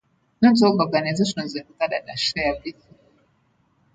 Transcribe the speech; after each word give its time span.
Not 0.41 0.55
all 0.63 0.81
organizations 0.81 1.55
in 1.55 1.63
Canada 1.79 2.17
share 2.17 2.53
this 2.55 2.73
view. 2.73 2.97